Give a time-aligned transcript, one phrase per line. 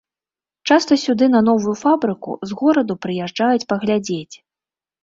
[0.69, 4.35] Часта сюды на новую фабрыку з гораду прыязджаюць паглядзець.